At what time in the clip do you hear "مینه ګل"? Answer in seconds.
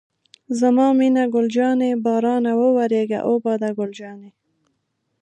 0.99-1.47